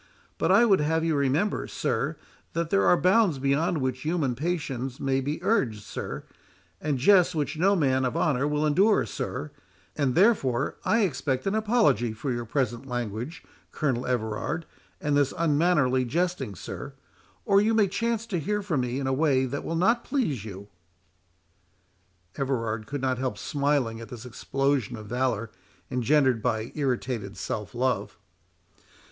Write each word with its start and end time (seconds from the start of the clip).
But 0.39 0.51
I 0.51 0.65
would 0.65 0.81
have 0.81 1.03
you 1.03 1.13
remember, 1.15 1.67
sir, 1.67 2.15
that 2.53 2.71
there 2.71 2.87
are 2.87 2.97
bounds 2.97 3.37
beyond 3.37 3.77
which 3.81 4.01
human 4.01 4.33
patience 4.33 4.99
may 4.99 5.21
be 5.21 5.37
urged, 5.43 5.83
sir—and 5.83 6.97
jests 6.97 7.35
which 7.35 7.55
no 7.55 7.75
man 7.75 8.03
of 8.03 8.17
honour 8.17 8.47
will 8.47 8.65
endure, 8.65 9.05
sir—and 9.05 10.15
therefore 10.15 10.77
I 10.83 11.01
expect 11.01 11.45
an 11.45 11.53
apology 11.53 12.13
for 12.13 12.31
your 12.31 12.45
present 12.45 12.87
language, 12.87 13.43
Colonel 13.71 14.07
Everard, 14.07 14.65
and 14.99 15.15
this 15.15 15.35
unmannerly 15.37 16.03
jesting, 16.05 16.55
sir—or 16.55 17.61
you 17.61 17.75
may 17.75 17.87
chance 17.87 18.25
to 18.25 18.39
hear 18.39 18.63
from 18.63 18.81
me 18.81 18.99
in 18.99 19.05
a 19.05 19.13
way 19.13 19.45
that 19.45 19.63
will 19.63 19.75
not 19.75 20.03
please 20.03 20.43
you." 20.43 20.67
Everard 22.37 22.87
could 22.87 23.01
not 23.03 23.19
help 23.19 23.37
smiling 23.37 23.99
at 24.01 24.09
this 24.09 24.25
explosion 24.25 24.95
of 24.97 25.05
valour, 25.05 25.51
engendered 25.91 26.41
by 26.41 26.71
irritated 26.73 27.37
self 27.37 27.75
love. 27.75 28.17